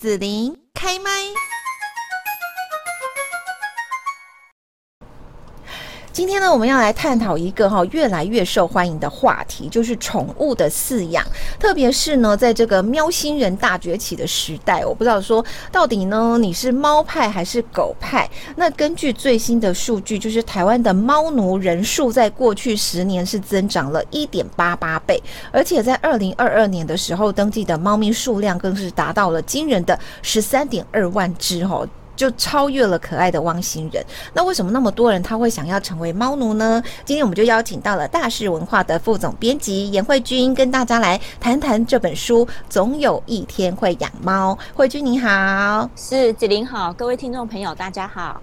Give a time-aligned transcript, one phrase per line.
[0.00, 1.10] 子琳开麦。
[6.12, 11.24] 今天呢，我们要来探讨一个哈越来越受欢迎的话题，就是宠物的饲养。
[11.56, 18.28] 特别是呢，在这个喵星人大崛起的时代，我不知道说到底呢，你是猫派还是狗派？
[18.56, 25.22] 那根据最新的数据，就是台湾的猫奴人数在过去十年是增长了一点八八倍，
[25.52, 31.88] 而且在二零二二年的时候，登记的猫咪数量更是达到了惊人的十三点二万只哦。
[32.20, 34.04] 就超越了可爱的汪星人。
[34.34, 36.82] 那为什么那么多人他会想要成为猫奴呢？
[37.02, 44.52] 今天我们就邀请到了大是文化的副总编辑严慧君，跟大家来谈谈这本书《总有一天会养猫》。
[44.76, 48.42] 慧君你好，是子林好，各位听众朋友大家好。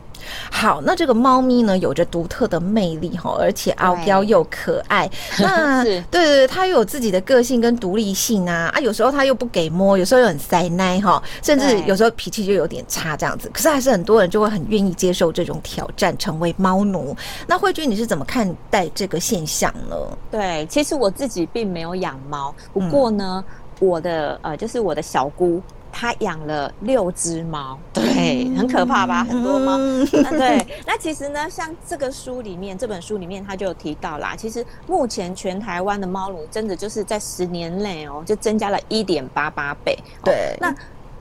[0.51, 5.09] 好，那这个猫咪呢，有着独特的魅力哈，而且傲娇又可爱。
[5.39, 13.49] 那对对对，它又有自己的个性跟独立性啊啊，有时候它又不给摸，有时候又很塞奶哈，甚至有时候脾气就有点差这样子。
[13.53, 17.15] 可是还是很多人就会很愿意接受这种挑战，成为猫奴。
[17.47, 19.95] 那慧君你是怎么看待这个现象呢？
[20.31, 25.61] 对，其实我自己并没有养猫，不过呢，嗯、我的呃，就是我的小姑。
[25.99, 29.23] 他养了六只猫，对，很可怕吧？
[29.23, 29.77] 很多猫。
[30.29, 34.35] 对，那其实呢，像这个书里面，这本书里面他就有提到啦。
[34.37, 39.97] 其实目前全台湾的猫奴真的就是在十年内哦，就增加了一点八八倍。
[40.23, 40.71] 对，那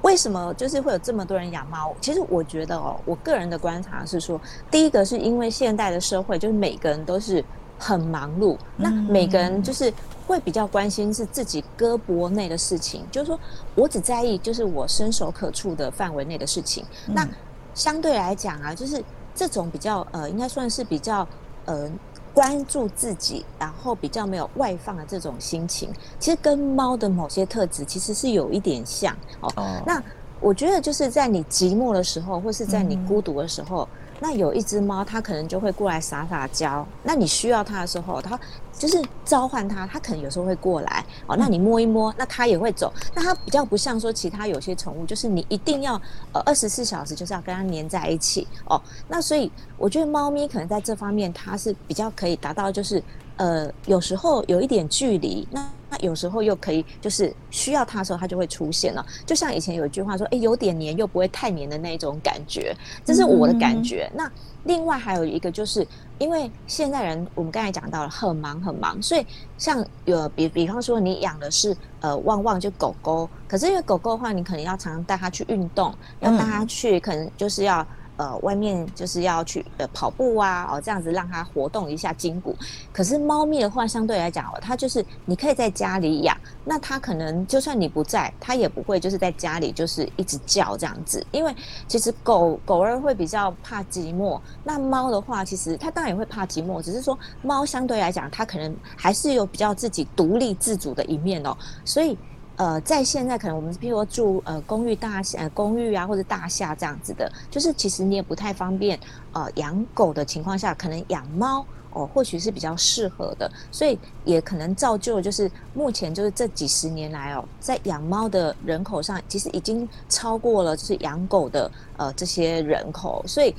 [0.02, 1.96] 为什么就是会有这么多人养猫？
[1.98, 4.38] 其实我觉得哦，我个人的观察是说，
[4.70, 7.42] 第一个是因为现代的社会，就是每个人都是。
[7.78, 9.92] 很忙碌，那每个人就是
[10.26, 13.38] 会比较关心是自己胳膊内的事情，就是说
[13.74, 16.84] 我只在意就是我伸手可触的范围内的事情。
[17.06, 17.26] 那
[17.74, 19.02] 相对来讲啊，就是
[19.34, 21.26] 这种比较呃，应该算是比较
[21.64, 21.90] 呃
[22.34, 29.80] 关注自己，然后比较没有外放的这种心情，其实跟猫的某些特质其实是有一点像哦。
[29.86, 30.02] 那
[30.40, 33.88] 我觉得就是在你寂寞的时候，或是在你孤独的时候。
[34.20, 36.86] 那有一只猫，它可能就会过来撒撒娇。
[37.02, 38.38] 那你需要它的时候，它
[38.78, 41.36] 就是召唤它，它可能有时候会过来哦。
[41.36, 42.92] 那你摸一摸，那它也会走。
[43.14, 46.00] 那它比较不像说其他有些宠物，就是你一定要
[46.32, 48.80] 呃二十四小时就是要跟它黏在一起哦。
[49.08, 53.02] 那所以我觉得猫咪可能在这方面它是比较可以达到，就是
[53.36, 55.46] 呃有时候有一点距离。
[55.50, 59.04] 那那有时候又可以，就是需要它的时候，它就会出现了。
[59.24, 62.74] 就像以前有一句话说：“哎，有点黏又不会太黏的那一种感觉。
[63.04, 64.10] ”这是我的感觉。
[64.12, 64.32] 嗯、那
[64.64, 65.86] 另外还有一个，就是
[66.18, 69.24] 因为现代人，我们刚才讲到了很忙很忙，所以
[69.58, 77.86] 像有比比方说你养的是呃旺旺就狗狗，可是因为狗狗的话，你可能要常常带它去运动，要带它去，可能就是要。
[78.16, 82.56] 呃，外面就是要去呃跑步啊，哦，这样子让它活动一下筋骨。
[82.92, 91.24] 可是猫咪的话，相对来讲哦，它就是你可以在家里养，那它可能就算你不在，它也不会就是在家里就是一直叫这样子。
[91.30, 91.54] 因为
[91.86, 102.16] 其实狗狗儿会比较怕寂寞，那猫的话，其实它当然也会怕寂寞，只是说猫相对来讲，它可能还是有比较自己独立自主的一面哦，所以。
[102.56, 108.98] 呃，在现在可能我们譬如说住呃公寓大厦、呃、公寓啊或者大厦这样子的，就是其实你也不太方便
[109.32, 123.54] 呃养狗的情况下，可能养猫哦或许是比较适合的，所以也可能造就就是目前就是这几十年来哦，在养猫的人口上，其实已经超过了就是养狗的呃这些人口，所以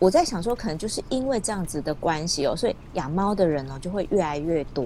[0.00, 4.84] 我在想说，可能就是因为这样子的关系哦，所以养猫的人呢就会越来越多。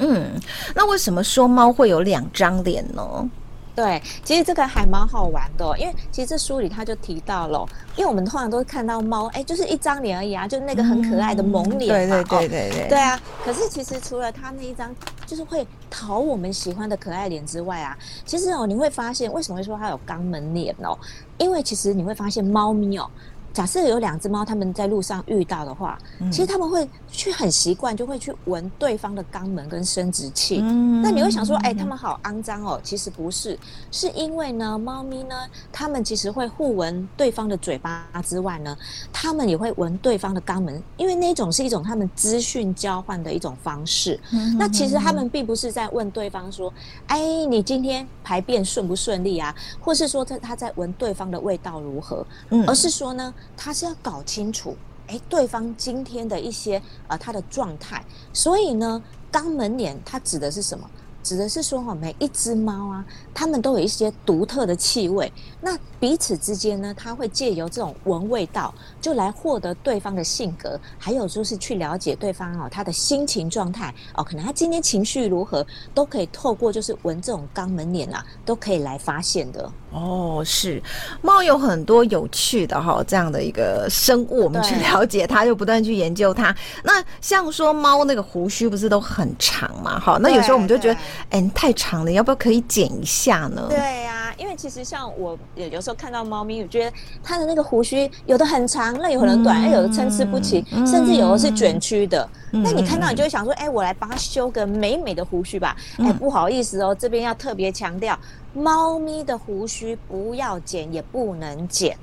[0.00, 0.30] 嗯，
[0.74, 3.30] 那为什么说猫会有两张脸呢？
[3.72, 7.66] 对，其实这个还蛮好玩的，因为其实这书里他就提到了，
[7.96, 13.18] 因为我们通常都看到猫，哎，就是一张脸而已啊，就那个很可爱的萌脸嘛，对对对对对，对啊。
[13.42, 14.94] 可是其实除了它那一张
[15.24, 17.96] 就是会讨我们喜欢的可爱脸之外啊，
[18.26, 20.98] 其实哦，你会发现为什么会说它有肛门脸哦？
[21.38, 23.08] 因为其实你会发现猫咪哦。
[23.52, 30.60] 假设有两只猫，他们在路上遇到的话，嗯、其实他们会去很习惯，就会去闻对方的肛门跟生殖器。
[30.62, 32.80] 嗯、那你会想说，哎、欸，他们好肮脏哦。
[32.84, 33.58] 其实不是，
[33.90, 35.34] 是因为呢，猫咪呢，
[35.72, 38.76] 它们其实会互闻对方的嘴巴之外呢，
[39.12, 44.18] 它们也会闻对方的肛门，因为那种是一种它们资讯交换的一种方式。
[44.32, 46.72] 嗯、那其实它们并不是在问对方说，
[47.08, 49.52] 哎，你今天排便顺不顺利啊？
[49.80, 52.24] 或是说他他在闻对方的味道如何？
[52.50, 53.34] 嗯、而是说呢。
[53.56, 54.76] 他是要搞清楚，
[55.06, 59.02] 哎，对方今天的一些呃他的状态，所以呢，
[59.32, 60.88] 肛门脸它指的是什么？
[61.22, 65.32] 指的是说哈，每一只猫啊，它们都有一些独特的气味。
[65.60, 79.70] 那彼此之间呢，它会借由这种闻味道，就来获得对方的性格，还有就是去了解对方哦，他的心情状态哦，可能他今天情绪如何，都可以透过就是闻这种肛门脸啊，都可以来发现的。
[79.92, 80.82] 哦，是
[81.20, 86.54] 猫有很多有趣的哈，这样的一个生物，我们去了解它，就不断去研究它。
[86.84, 89.98] 那像说猫那个胡须不是都很长嘛？
[89.98, 93.66] 哈，那有时候我们就觉得，哎、欸，太长了，要不要可以剪一下呢？
[93.68, 102.28] 对呀、啊，因为其实像我有有时候看到猫咪，我觉得它的那个胡须有的很长，那有可能短，哎、嗯，有的参差不齐，嗯、甚至有的是卷曲的。
[102.52, 105.76] 嗯、那你看到你就会想说，哎、欸，我来帮它修个美美的胡须吧。
[105.98, 108.18] 哎、欸，不好意思哦，这边要特别强调，
[108.52, 111.96] 猫咪的胡须不要剪，也不能剪。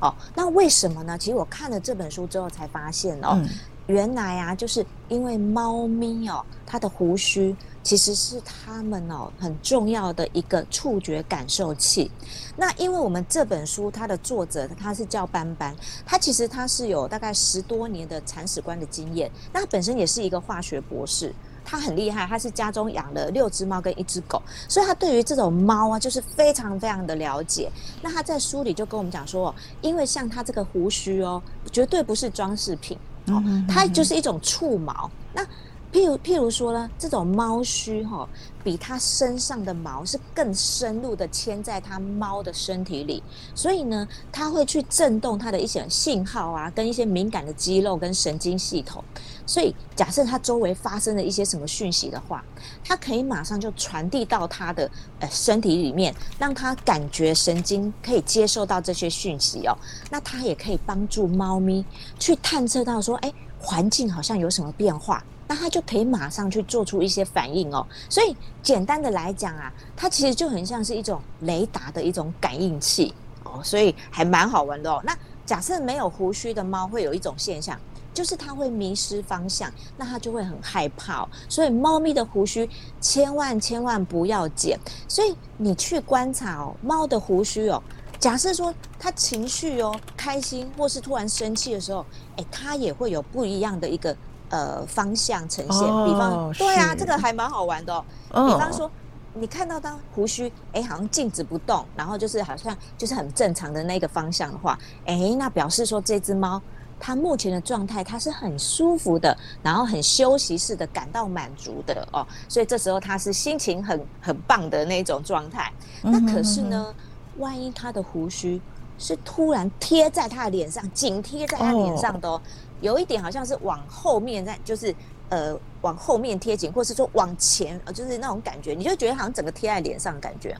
[0.00, 1.18] 哦，那为什么呢？
[1.18, 3.30] 其实我看了这本书之后才发现哦。
[3.32, 3.48] 嗯
[3.88, 12.10] 原来啊，就是因为猫咪哦，它的胡须其实是它们哦很重要的一个触觉感受器。
[12.54, 15.74] 那因为我们这本书它的作者他是叫斑斑，
[16.04, 21.34] 他其实他是有大概十多年的铲屎官的经验，那本身也是一个化学博士，
[21.64, 27.72] 他很厉害，他是家中养了六只猫跟一只狗，所以他对于这种猫啊就是非常非常的了解。
[28.02, 31.42] 那他在书里就跟我们讲说，因为像他这个胡须哦，
[31.72, 32.98] 绝对不是装饰品。
[33.30, 35.10] 哦，它就是一种触毛。
[35.32, 35.42] 那
[35.90, 38.28] 譬如譬如说呢，这种猫须哈、哦，
[38.62, 43.22] 比它身上的毛是更深入的牵在它猫的身体里，
[43.54, 49.02] 所以呢，它会去震动它的一些信号啊，跟一些敏感的肌肉跟神经系统。
[49.48, 52.44] 所以假设它周围发生了一些什么讯息的话，
[52.84, 54.88] 它可以马上就传递到它的
[55.20, 59.74] 呃身体里面，让它感觉神经可以接受到这些讯息哦。
[60.10, 61.82] 那它也可以帮助猫咪
[62.18, 67.86] 去探测到说，哎，环境好像有什么变化，那它就可以马上去做出一些反应哦。
[68.10, 75.00] 所以简单的来讲啊，它其实就很像是一种雷达的一种感应器哦，所以还蛮好玩的哦。
[75.02, 75.16] 那
[75.46, 77.80] 假设没有胡须的猫，会有一种现象。
[78.18, 81.28] 就是它会迷失方向，那它就会很害怕哦。
[81.48, 82.68] 所以猫咪的胡须
[83.00, 84.76] 千万千万不要剪。
[85.06, 87.80] 所以你去观察哦，猫的胡须哦，
[88.18, 92.04] 假设说它情绪哦开心或是突然生气的时候，
[92.36, 94.16] 哎，它也会有不一样的一个
[94.48, 95.82] 呃方向呈现。
[96.04, 98.04] 比方，对啊，这个还蛮好玩的哦。
[98.48, 98.90] 比方说，
[99.32, 104.76] 你看到当胡须哎好像静止不动，然后就是好像就是很正常的那个方向的话，
[105.06, 106.60] 哎，那表示说这只猫。
[107.00, 115.72] 它目前的状态，他是很舒服的，然后很休息式的感到满足的哦，所以这时候他是心情很很棒的那种状态。
[116.02, 116.94] 那可是呢，
[117.38, 118.60] 万一他的胡须
[118.98, 122.40] 是突然贴在他的脸上，紧贴在他脸上的哦，
[122.80, 124.94] 有一点好像是往后面在，就是
[125.28, 130.56] 呃往后面贴紧，或是说往前，呃就是那种感觉，你就觉得好像整个贴在脸上的感觉，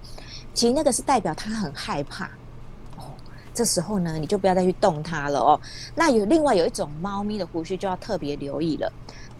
[0.54, 2.30] 其实那个是代表他很害怕。
[3.58, 5.60] 这时候呢，你就不要再去动它了哦。
[5.96, 8.92] 那有另外有一种猫咪的胡须就要特别留意了。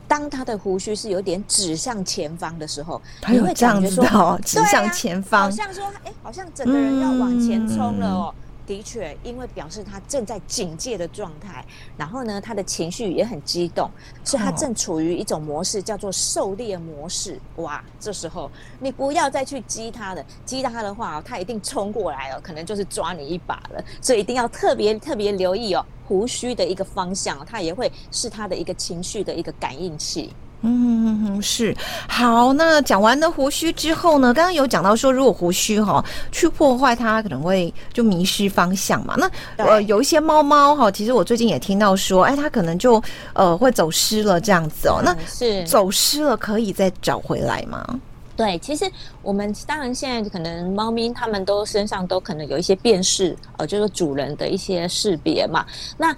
[0.09, 8.35] 当它的胡须是有点指向前方的时候，你会感觉说哦，指向前方，好像说，哎，好像整个人要往前冲了哦。
[8.69, 11.65] 的确，因为表示他正在警戒的状态，
[11.97, 13.91] 然后呢，他的情绪也很激动，
[14.23, 17.41] 所以他正处于一种模式，叫做狩猎模式。
[17.57, 23.83] 哇，这时候你不要再去激他了，激他的话，他一定冲过来了，可能就是抓你一把了。
[24.03, 30.35] 所以一定要特别特别留意哦，胡须的一个方向，它也会是他的一个情绪的一个感应器。
[30.63, 31.75] 嗯嗯是
[32.09, 32.53] 好。
[32.53, 39.15] 那讲完了胡须之后呢，刚刚有讲到说，如果胡须哈去破坏它，可能会就迷失方向嘛。
[39.17, 39.31] 那
[39.65, 43.03] 呃，有一些猫猫哈，其实我最近也听到说，哎，它可能就
[43.35, 45.01] 呃会走失了这样子哦。
[45.05, 48.01] 那是走失了，可以再找回来吗？
[48.37, 48.89] 对，其实
[49.21, 55.67] 我们当然现在可能猫咪它们都身上都可能有一些辨识，呃，就是主人的一些识别嘛。
[55.97, 56.15] 那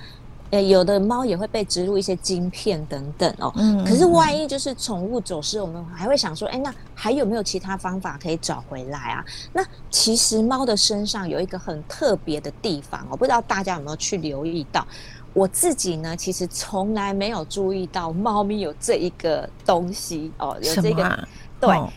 [0.50, 3.52] 诶，有的猫也会被植入一些晶片等等哦。
[3.56, 3.84] 嗯。
[3.84, 9.24] 可是万一就是宠物走失，我们还会想说，哎，那还有没有其他方法可以找回来啊？
[9.52, 14.86] 那其实猫的身上有一个很特别的地方我，不知道大家有没有去留意到？
[15.32, 21.04] 我自己呢，其实从来没有注意到猫咪有这一个东西哦，有这个。
[21.04, 21.28] 啊、
[21.60, 21.88] 对、哦，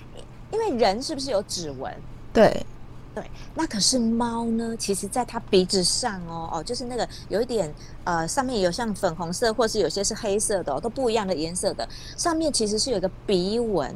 [0.51, 1.91] 因为人是不是有指纹？
[2.31, 2.63] 对。
[3.15, 4.75] 对，那可是猫呢？
[4.75, 7.71] 其实，在它鼻子上哦哦，就是那个有一点
[8.03, 11.87] 呃，上面有像粉红色，或是有些是黑色的，哦，都不一样的颜色的。
[12.17, 13.95] 上面其实是有一个鼻纹，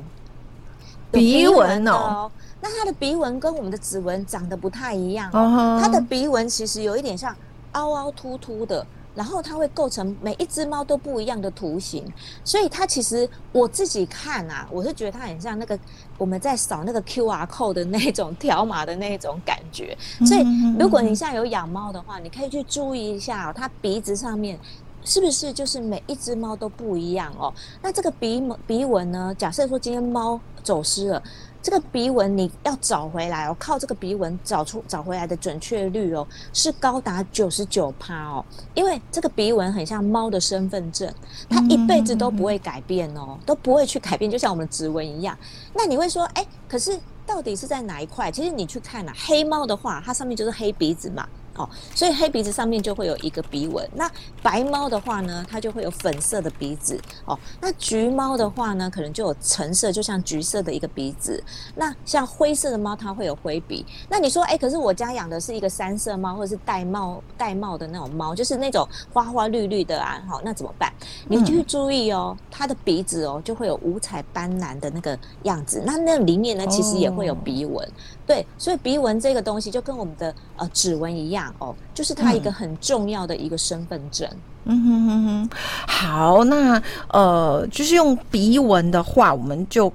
[1.11, 2.31] 鼻纹哦。
[2.61, 5.39] 那它的鼻纹跟我们的指纹长得不太一样哦。
[5.39, 5.81] Uh -huh.
[5.81, 7.35] 它的鼻纹其实有一点像
[7.71, 8.85] 凹凹凸凸的，
[9.17, 12.05] 然后它会构成每一只猫都不一样的图形，
[12.43, 15.77] 所以它其实我自己看啊，我是觉得它很像那个
[16.19, 19.97] 我们在扫那个 QR code 的那种条码的那种感觉。
[20.23, 20.45] 所以
[20.79, 24.59] 如果你现在有养猫的话，你可以去注意一下哦，它鼻子上面
[25.03, 27.51] 是不是就是每一只猫都不一样哦？
[27.81, 29.33] 那这个鼻鼻纹呢？
[29.35, 31.23] 假设说今天猫走失了。
[31.67, 38.45] 这个鼻纹你要找回来哦，靠这个鼻纹找出找回来的准确率哦，是高达九十九趴哦。
[38.73, 41.13] 因为这个鼻纹很像猫的身份证，
[41.49, 45.37] 它一辈子都不会改变哦，都不会去改变，就像我们的指纹一样。
[45.73, 48.31] 那你会说，哎，可是到底是在哪一块？
[48.31, 51.27] 其实你去看啊，黑猫的话，它上面就是黑鼻子嘛。
[51.57, 53.87] 哦，所以黑鼻子上面就会有一个鼻纹。
[53.95, 54.09] 那
[54.41, 56.99] 白猫的话呢，它就会有粉色的鼻子。
[57.25, 61.43] 哦，那橘猫的话呢，可能就有橙色，就像橘色的一个鼻子。
[61.75, 63.85] 那像灰色的猫，它会有灰鼻。
[64.09, 70.21] 那你说，哎，可是我家养的是一个三色猫，或者是玳瑁玳瑁的那种猫，就是那种花花绿绿的啊。
[70.27, 70.93] 好，那怎么办？
[71.27, 75.81] 你就去注意哦，它的鼻子哦，就会有五彩斑斓的那个样子。
[75.85, 77.83] 那那里面呢，其实也会有鼻纹。
[77.83, 77.91] 哦。
[78.27, 84.27] 对，所以鼻纹这个东西就跟我们的呃指纹一样哦，就是他一个很重要的一个身份证。
[84.65, 85.49] 嗯哼哼哼，
[85.87, 89.91] 好，那呃，就是用鼻纹的话，我们就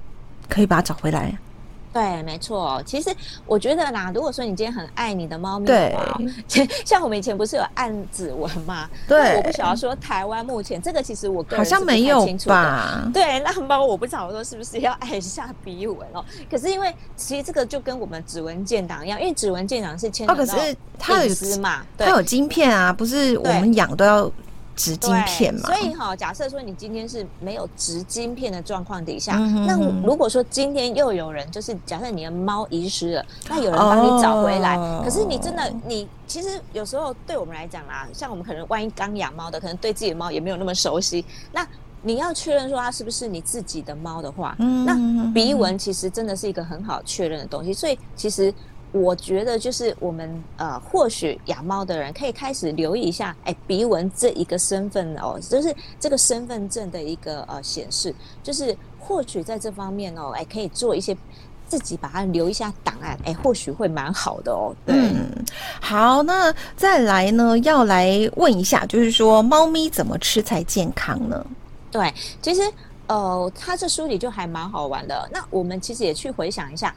[0.49, 1.37] 可以把它找回来。
[1.93, 2.81] 对，没错。
[2.85, 3.09] 其实
[3.45, 6.19] 我觉得啦，如果说你今天很爱你的猫咪的话，
[6.51, 8.89] 对， 像我们以前不是有按指纹吗？
[9.07, 13.07] 对，我不晓得说台湾目前这个其实我个人好像没有吧？
[13.13, 16.25] 对，那猫我不晓得说是不是要按一下鼻纹哦？
[16.49, 24.31] 可是因为其实这个就跟我们指纹建档一样，因为指纹建档是牵扯到隐私嘛，它有晶片啊，不是我们养都要。
[24.75, 29.67] 植晶片嘛，所以哈，假设说你今天是没有植晶片的状况底下，嗯、哼哼。
[29.67, 41.67] 那如果说今天又有人就是假设你的猫遗失了，那有人帮你找回来，哦、可是你真的你其实有时候对我们来讲啦，像我们可能万一刚养猫的，可能对自己的猫也没有那么熟悉，那
[42.01, 48.53] 你要确认说它是不是你自己的猫的话，那鼻纹其实真的是一个很好确认的东西，所以其实。
[48.93, 61.17] 我觉得就是我们呃，或许养猫的人可以开始留意一下，哎，鼻纹这一个身份哦，就是这个身份证的一个呃显示，就是或许在这方面哦，哎，可以做一些
[61.67, 64.75] 自己把它留一下档案，哎，或许会蛮好的哦。
[64.85, 65.43] 对，嗯，
[65.81, 71.43] 好，那再来呢，要来问一下，就是说猫咪怎么吃才健康呢？
[71.89, 72.61] 对，其实
[73.07, 75.27] 呃，它这书里就还蛮好玩的。
[75.31, 76.93] 那我们其实也去回想一下。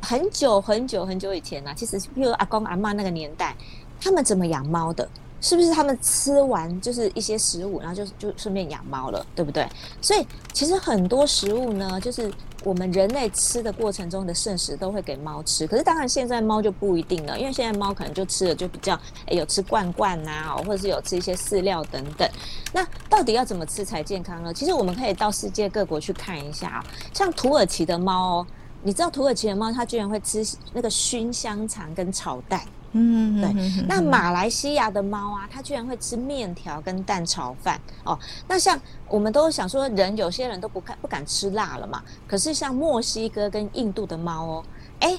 [0.00, 3.54] 很久很久很久以前呢、其实比如阿公阿嬷那个年代，
[4.00, 5.08] 他们怎么养猫的？
[5.40, 9.68] 是不是他们吃完就是一些食物，然后就就顺便养猫了，对不对？
[10.02, 12.28] 所以其实很多食物呢，就是
[12.64, 15.64] 我们人类吃的过程中的剩食都会给猫吃。
[15.64, 22.28] 可是当然现在猫就不一定了，因为现在猫可能就吃的就比较诶、有吃罐罐呐、啊，或者是有吃一些饲料等等。
[22.72, 24.52] 那到底要怎么吃才健康呢？
[24.52, 28.46] 其实我们可以到世界各国去看一下啊，像土耳其的猫哦。
[28.82, 32.60] 你知道土耳其的猫，它居然会吃那个熏香肠跟炒蛋。
[32.92, 33.84] 嗯，对。
[33.86, 37.80] 那马来西亚的猫啊，它居然会吃面条跟蛋炒饭。
[38.04, 38.18] 哦，
[38.48, 42.02] 那像我们都想说，人有些人都不敢不敢吃辣了嘛。
[42.26, 44.64] 可是像墨西哥跟印度的猫哦，
[45.00, 45.18] 哎。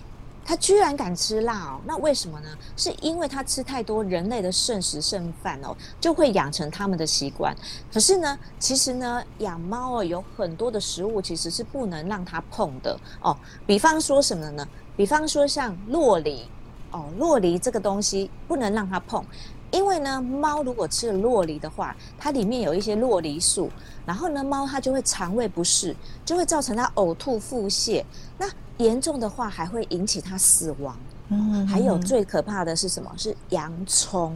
[0.49, 2.49] 它居然敢吃辣哦，那为什么呢？
[2.75, 7.55] 是因为它吃太多人类的剩食剩饭哦，就会养成他们的习惯。
[7.93, 13.37] 可是呢，其实呢，养猫哦，有很多的食物其实是不能让它碰的哦。
[13.67, 14.67] 比方说什么呢？
[14.97, 16.47] 比方说像洛梨
[16.89, 19.23] 哦，洛梨这个东西不能让它碰，
[19.69, 23.69] 因为呢，猫如果吃了洛梨的话，它里面有一些洛梨素，
[24.03, 28.03] 然后呢，猫它就会肠胃不适，就会造成它呕吐、腹泻。
[28.35, 30.97] 那严重的话还会引起它死亡。
[31.29, 33.09] 嗯，还有最可怕的是什么？
[33.15, 34.35] 是洋葱。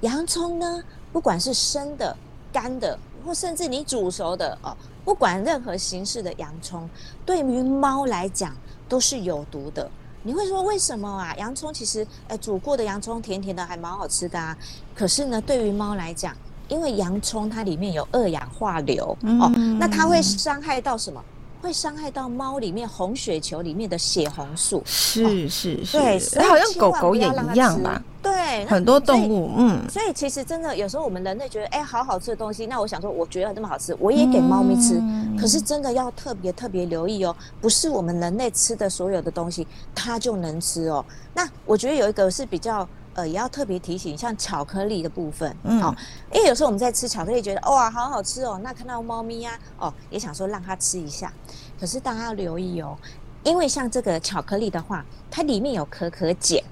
[0.00, 2.14] 洋葱呢，不管是生的、
[2.52, 6.90] 干的，或甚至你煮熟的哦，不管任何形式的洋葱，
[7.24, 8.52] 对于猫来讲
[8.88, 9.88] 都是有毒的。
[10.24, 11.34] 你会说为什么啊？
[11.36, 14.56] 洋葱其实，哎，煮过的洋葱甜甜的，还蛮好吃的啊。
[14.94, 16.34] 可是呢，对于猫来讲，
[16.66, 21.22] 因为洋葱它里面有二氧化硫哦，那它会伤害到什么？
[21.64, 28.02] 会伤害到猫里面红血球里面的血红素，是是是，对，好像狗狗也一样吧？
[28.22, 35.00] 对，很多动物，嗯，所以其实真的有时候我们人类觉得，哎，好好吃的东西，那我想说，我觉得那么好吃，我也给猫咪吃。
[35.40, 41.02] 可是真的要特别特别留意哦，不是我们人类吃的所有的东西它就能吃哦。
[41.32, 42.86] 那我觉得有一个是比较。
[43.14, 45.94] 呃，也要特别提醒，像巧克力的部分，嗯，好，
[46.32, 48.60] 因为有时候我们在吃巧克力，觉得哇，好好吃哦。
[48.62, 51.32] 那看到猫咪呀，哦，也想说让它吃一下。
[51.78, 52.96] 可是大家要留意哦，
[53.42, 56.62] 因为像这个巧克力的话，它里面有可可碱。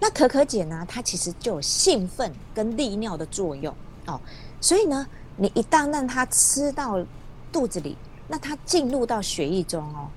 [0.00, 3.74] 那可可碱呢，它其实就有兴奋跟利尿的作用。
[4.06, 4.20] 哦。
[4.60, 7.04] 所以呢，你一旦让它吃到
[7.52, 7.96] 肚子里，
[8.28, 10.08] 那它进入到血液中哦。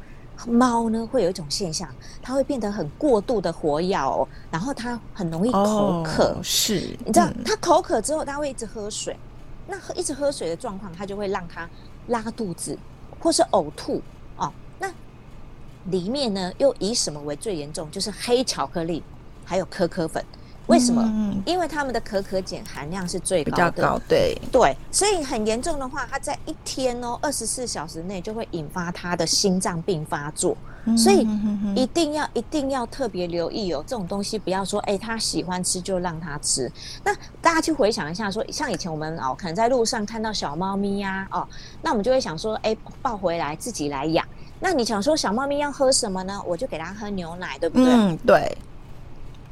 [0.46, 1.89] 猫呢会有一种现象，
[2.22, 6.36] 它会变得很过度的活跃哦，然后它很容易口渴。
[6.38, 9.17] 哦、是，你知道，它口渴之后，它会一直喝水。
[9.67, 11.67] 那喝一直喝水的状况，它就会让它
[12.08, 12.77] 拉肚子
[13.20, 14.01] 或是呕吐
[14.38, 14.51] 哦。
[14.79, 14.89] 那
[15.86, 17.89] 里面呢，又以什么为最严重？
[17.91, 19.03] 就是黑巧克力，
[19.44, 20.24] 还有可可粉。
[20.68, 21.02] 为什么？
[21.04, 30.56] 嗯、因为他们的可可碱含量是最高的，比较高，对对，所以很严重的话，它在一天哦，二十四小时内就会引发他的心脏病发作，
[30.86, 31.28] 嗯、所以
[31.76, 36.72] 一定要一定要特别留意哦，这种东西不要说，哎，他喜欢吃就让他吃。
[37.04, 41.48] 那大家去回想一下说，说像以前我们哦，可能在路上看到小猫咪呀、啊，哦，
[41.82, 44.26] 那我们就会想说，哎，抱回来自己来养。
[44.60, 46.42] 那你想说小猫咪要喝什么呢？
[46.46, 47.94] 我就给它喝牛奶，对不对？
[47.94, 48.58] 嗯，对。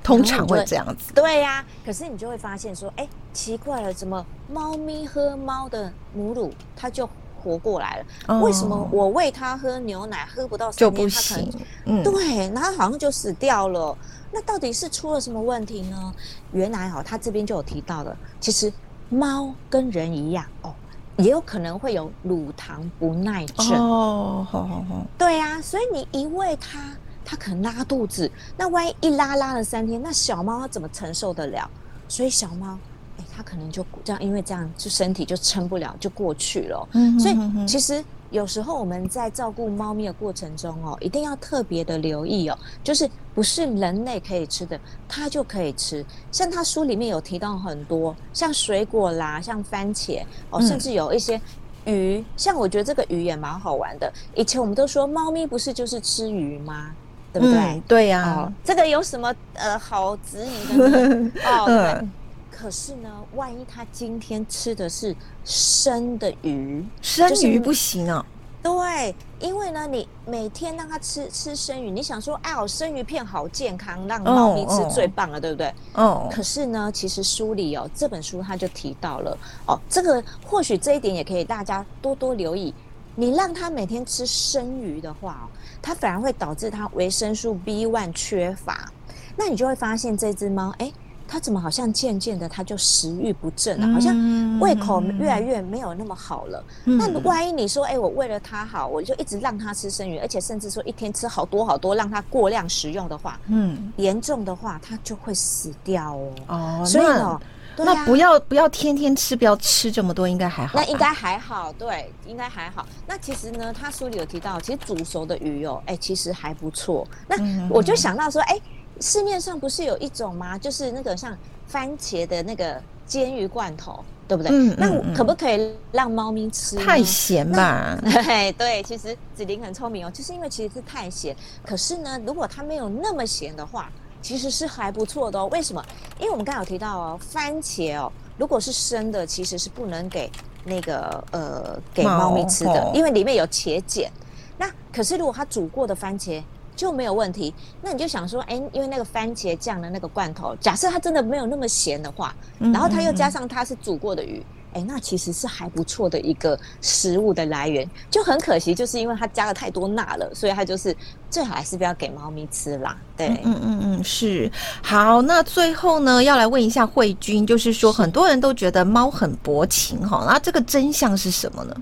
[0.06, 1.66] 通常会这样子，对呀、啊。
[1.84, 7.10] 可是你就会发现说，哎、欸，奇怪了，怎么猫咪喝猫的母乳，它就
[7.42, 8.06] 活过来了？
[8.28, 11.52] 哦、为什么我喂它喝牛奶，喝不到三天，它可能，
[11.86, 13.98] 嗯、对，然后好像就死掉了。
[14.32, 16.14] 那到底是出了什么问题呢？
[16.52, 18.72] 原来哦，它这边就有提到了，其实
[19.10, 20.72] 猫跟人一样哦，
[21.18, 24.46] 也有可能会有乳糖不耐症哦。
[24.48, 26.80] 好好好，对呀、啊，所以你一喂它。
[27.26, 31.70] 它可能拉肚子，那万一一拉拉了三天，那小猫它怎么承受得了？
[32.08, 32.78] 所以小猫，
[33.18, 36.88] 哎，它可能就这样，因为这样就身体就撑不了，就过去了。
[36.94, 37.36] 嗯，所以
[37.68, 46.06] 其实有时候我们在照顾猫咪的过程中哦，一定要特别的留意哦，就是不是人类可以吃的，它就可以吃。
[46.32, 51.42] 像它书里面有提到很多，像水果啦，像番茄哦，甚至有一些
[51.86, 54.12] 鱼，像我觉得这个鱼也蛮好玩的。
[54.36, 56.92] 以前我们都说猫咪不是就是吃鱼吗？
[57.36, 57.58] 对不对？
[57.58, 61.32] 嗯、对呀、啊哦，这个有什么呃好质疑的呢？
[61.46, 62.08] 哦，对。
[62.50, 65.14] 可是呢，万一他今天吃的是
[65.44, 68.26] 生的鱼，生鱼不行啊。
[68.64, 75.74] 对，因为呢，你每天让他吃吃生鱼，你想说，哎呦，生鱼片好健康，让猫咪吃最棒了，哦、对不对？
[75.96, 76.30] 哦。
[76.32, 79.38] 可是呢，其实书里哦，这本书他就提到了
[79.68, 82.74] 哦，这个或许这一点也可以大家多多留意。
[83.16, 85.48] 你让他每天吃生鱼的话，
[85.82, 88.92] 它反而会导致它维生素 B1 缺乏。
[89.38, 90.92] 那你就会发现这只猫，哎，
[91.28, 96.64] 它怎么好像渐渐的它就食欲不振了，好像胃口越来越没有那么好了。
[96.84, 106.32] 那万一你说，哎，我为了它好，我就一直让它吃生鱼，而且甚至说一天吃好多好多，让它过量食用的话，嗯，严重的话它就会死掉哦。
[106.48, 107.40] 哦，所以呢。
[107.78, 110.80] 那不要不要天天吃，不要吃这么多，应该还好。
[110.80, 112.86] 那应该还好，对，应该还好。
[113.06, 117.06] 那其实呢，他书里有提到，其实煮熟的鱼哦，哎，其实还不错。
[117.28, 117.36] 那
[117.70, 118.60] 我就想到说，哎，
[119.02, 120.58] 市面上不是有一种吗？
[120.58, 124.52] 就是那个像番茄的那个煎鱼罐头，对不对？
[124.52, 124.76] 嗯。
[124.78, 126.78] 那可不可以让猫咪吃？
[126.78, 127.98] 太咸吧？
[128.02, 131.36] 对对，其实子琳很聪明哦，就是因为其实是太咸。
[131.66, 133.92] 可是呢，如果它没有那么咸的话。
[134.26, 135.86] 其实是还不错的哦，为什么？
[136.18, 140.32] 因为我们刚才有提到哦，番茄哦，如果是生的，其实是不能给
[140.64, 144.12] 那个呃给猫咪吃的，因为里面有茄碱。
[144.58, 146.44] 那可是如果它煮过的番茄
[146.76, 147.54] 就没有问题。
[147.84, 154.44] 那你就想说，哎，因为那个番茄酱的那个罐头，假设它真的没有那么咸的话，然后它又加上它是煮过的鱼。
[154.76, 160.94] 哎，那其实是还不错的一个食物的来源，就很可惜，就是因为它加了太多钠了，所以它就是
[161.30, 162.98] 最好还是不要给猫咪吃啦。
[163.16, 164.52] 对，嗯嗯嗯，是。
[164.84, 171.76] 好，那最后呢，要来问一下慧君，就是说很多人都觉得猫很薄情哈，那这个真相是什么呢？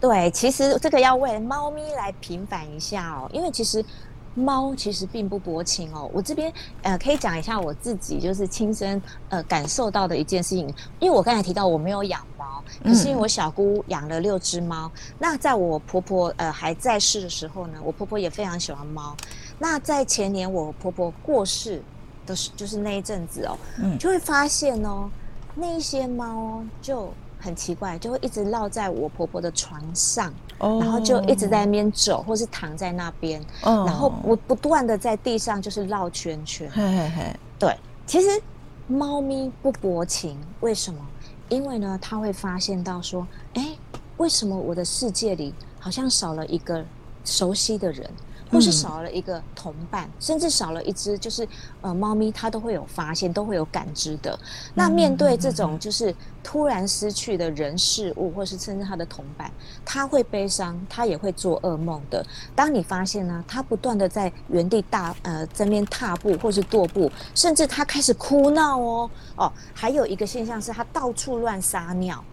[0.00, 3.84] 对，其实这个要为猫咪来平反一下哦，因为其实。
[4.34, 19.16] 猫其实并不薄情哦，我这边呃可以讲一下我自己就是亲身呃感受到的一件事情，因为我刚才提到我没有养猫，可是因为我小姑养了六只猫，嗯、那在我婆婆呃还在世的时候呢，我婆婆也非常喜欢猫，
[19.58, 21.82] 那在前年我婆婆过世
[22.26, 25.10] 的时，就是那一阵子哦，嗯，就会发现哦，
[25.54, 27.12] 那一些猫就。
[27.38, 30.82] 很奇怪，就会一直绕在我婆婆的床上，oh.
[30.82, 33.88] 然后就一直在那边走，或是躺在那边，oh.
[33.88, 36.70] 然后不不断的在地上就是绕圈圈。
[36.70, 38.28] 嘿嘿嘿，对，其实
[38.86, 41.00] 猫咪不薄情，为什么？
[41.48, 43.68] 因为呢，它会发现到说，哎，
[44.16, 46.84] 为什么我的世界里好像少了一个
[47.24, 48.10] 熟悉的人？
[48.50, 51.46] 或是少了一个同伴，嗯、甚至少了一只，就是
[51.80, 54.38] 呃，猫咪它都会有发现，都会有感知的。
[54.74, 59.50] 那面对这种就是突然失去的人事物，或是甚至它的同伴，
[59.84, 62.24] 它会悲伤，它也会做噩梦的。
[62.54, 72.24] 当你发现呢，它不断的在原地大呃这边踏步，或是踱步，甚至它开始哭闹哦哦，还有一个现象是它到处乱撒尿。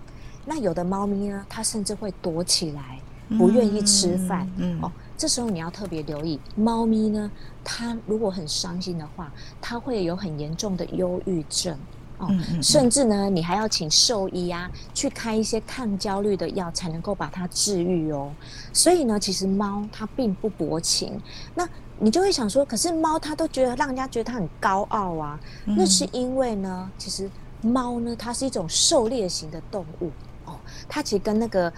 [0.46, 3.00] 那有的猫咪呢，它甚至会躲起来，
[3.38, 4.92] 不愿意吃饭，嗯，嗯哦。
[5.18, 7.32] 这时候你要特别留意，猫咪呢，
[7.64, 11.78] 它如果很伤心的话，它会有很严重的忧郁症
[12.18, 12.30] 哦，
[12.62, 18.30] 甚至呢，你还要请兽医啊去开一些抗焦虑的药，才能够把它治愈哦。
[18.74, 21.18] 所以呢，其实猫它并不薄情，
[21.54, 27.30] 那你就会想说，可是猫它都觉得让人家觉得它很高傲啊，嗯、那是因为呢，其实
[27.62, 30.12] 猫呢，它是一种狩猎型的动物
[30.44, 30.60] 哦，
[30.90, 31.72] 它其实跟那个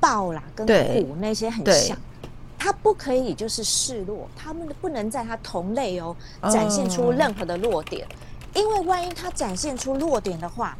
[0.00, 1.96] 豹啦、跟虎那些很像。
[2.60, 6.14] 它不可以就是示弱，它们不能在它同类哦
[6.50, 8.04] 展现出任何的弱点，
[8.52, 10.76] 因为万一它展现出弱点的话，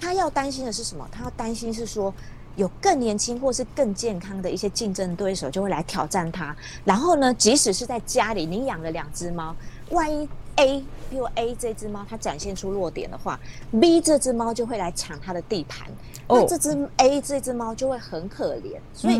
[0.00, 1.06] 它要担心的是什么？
[1.12, 2.12] 它要担心是说
[2.56, 9.54] 有更年轻或是更健康的一些竞争对手就会来挑战它，然后呢，即使是在家里你养了两只猫，
[9.90, 10.26] 万一
[10.58, 13.40] A 比如 A 这只猫它展现出弱点的话
[13.80, 15.88] ，B 这只猫就会来抢它的地盘，
[16.28, 19.16] 那这只 A 这只猫就会很可怜，所以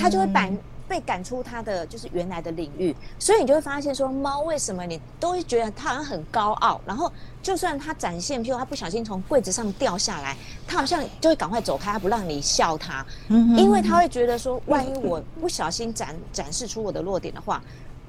[0.00, 0.48] 它就会把。
[0.88, 7.12] 被赶出它的就是原来的领域，所以你就会发现说，猫为什么你都会觉得它好像很高傲，然后
[7.42, 10.34] 就算它展现，譬如它不小心从柜子上掉下来，
[10.66, 17.62] 它好像就会赶快走开，它不让你笑它，因为它会觉得说，万一我不小心展展示出我的弱点的话。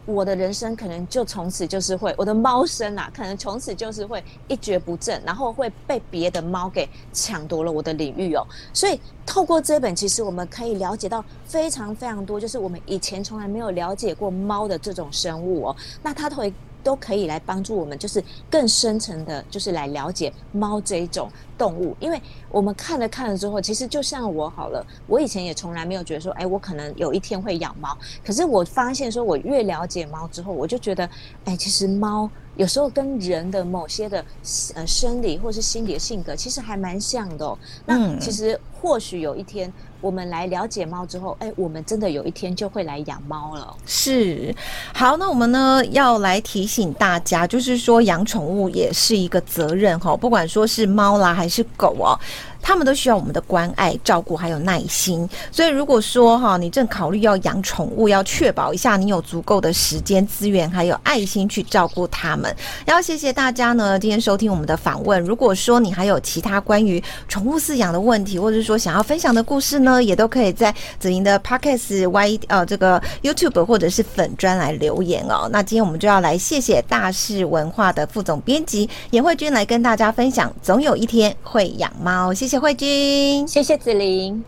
[0.05, 8.45] 我的人生可能就从此就是会，我的猫生啊，可能从此就是会一蹶不振，然后会被别的猫给抢夺了我的领域哦。
[8.73, 15.75] 所以透过这本，其实我们可以了解到非常非常多，就是我们以前从来没有了解过猫的这种生物哦。
[16.01, 16.53] 那它会。
[16.83, 21.95] 都可以来帮助我们，就是更深层的，就是来了解猫这一种动物。
[21.99, 27.97] 因为我们看了看了之后，其实就像我好了，我以前也从来没有觉得说，哎，我可能有一天会养猫。
[28.25, 31.09] 可是我发现说，我越了解猫之后，我就觉得，
[31.45, 34.23] 哎，其实猫有时候跟人的某些的
[34.75, 37.57] 呃生理或是心理的性格，其实还蛮像的哦。
[37.85, 39.71] 那其实或许有一天。
[40.01, 43.75] 我们来了解猫之后，哎，我们真的有一天就会来养猫了。
[43.85, 44.55] 是，
[44.93, 52.17] 好，那我们呢要来提醒大家，就是说养宠物也是一个责任哈，不管说是猫啦还是狗哦。
[52.61, 55.27] 他们都需要我们的关爱、照顾，还有耐心。
[55.51, 62.53] 所以，如果说哈，你正考虑要养宠物，要确保一下你有足够的时间、资源，还有爱心去照顾他们。
[62.85, 65.21] 然后，谢谢大家呢，今天收听我们的访问。
[65.23, 75.47] 如果说你还有其他关于宠物饲养的问题，或者说想要分享的故事呢，也都可以在子莹的 Podcast Y 呃这个 YouTube 或者是粉专来留言哦。
[75.49, 82.33] 那今天我们就要来谢谢大是文化的副总编辑严慧君来跟大家分享，总有一天会养猫。
[82.33, 82.48] 谢。
[82.49, 84.43] 谢谢慧君，谢谢子玲。